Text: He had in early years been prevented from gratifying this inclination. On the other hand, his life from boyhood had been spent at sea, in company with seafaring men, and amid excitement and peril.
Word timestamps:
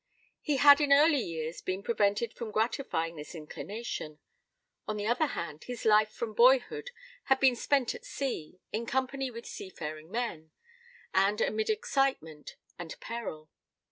He 0.41 0.57
had 0.57 0.81
in 0.81 0.91
early 0.91 1.19
years 1.21 1.61
been 1.61 1.83
prevented 1.83 2.33
from 2.33 2.49
gratifying 2.49 3.17
this 3.17 3.35
inclination. 3.35 4.17
On 4.87 4.97
the 4.97 5.05
other 5.05 5.27
hand, 5.27 5.65
his 5.65 5.85
life 5.85 6.09
from 6.11 6.33
boyhood 6.33 6.89
had 7.25 7.39
been 7.39 7.55
spent 7.55 7.93
at 7.93 8.03
sea, 8.03 8.59
in 8.71 8.87
company 8.87 9.29
with 9.29 9.45
seafaring 9.45 10.09
men, 10.09 10.49
and 11.13 11.39
amid 11.39 11.69
excitement 11.69 12.55
and 12.79 12.99
peril. 12.99 13.51